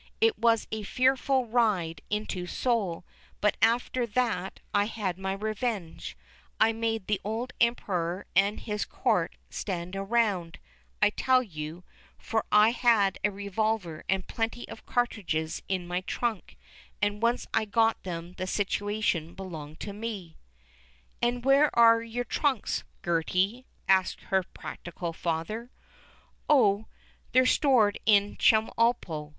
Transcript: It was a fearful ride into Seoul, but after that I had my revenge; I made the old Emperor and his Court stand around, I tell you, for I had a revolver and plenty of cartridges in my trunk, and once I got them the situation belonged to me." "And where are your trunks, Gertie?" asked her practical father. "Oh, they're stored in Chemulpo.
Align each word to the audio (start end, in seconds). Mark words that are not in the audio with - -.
It 0.19 0.35
was 0.39 0.65
a 0.71 0.81
fearful 0.81 1.45
ride 1.45 2.01
into 2.09 2.47
Seoul, 2.47 3.05
but 3.39 3.55
after 3.61 4.07
that 4.07 4.59
I 4.73 4.85
had 4.85 5.19
my 5.19 5.33
revenge; 5.33 6.17
I 6.59 6.73
made 6.73 7.05
the 7.05 7.21
old 7.23 7.53
Emperor 7.61 8.25
and 8.35 8.59
his 8.61 8.83
Court 8.83 9.35
stand 9.51 9.95
around, 9.95 10.57
I 11.03 11.11
tell 11.11 11.43
you, 11.43 11.83
for 12.17 12.45
I 12.51 12.69
had 12.71 13.19
a 13.23 13.29
revolver 13.29 14.03
and 14.09 14.25
plenty 14.27 14.67
of 14.69 14.87
cartridges 14.87 15.61
in 15.69 15.85
my 15.87 16.01
trunk, 16.01 16.57
and 16.99 17.21
once 17.21 17.45
I 17.53 17.65
got 17.65 18.01
them 18.01 18.33
the 18.39 18.47
situation 18.47 19.35
belonged 19.35 19.79
to 19.81 19.93
me." 19.93 20.35
"And 21.21 21.45
where 21.45 21.69
are 21.77 22.01
your 22.01 22.23
trunks, 22.25 22.83
Gertie?" 23.05 23.67
asked 23.87 24.21
her 24.31 24.41
practical 24.41 25.13
father. 25.13 25.69
"Oh, 26.49 26.87
they're 27.33 27.45
stored 27.45 27.99
in 28.07 28.35
Chemulpo. 28.37 29.29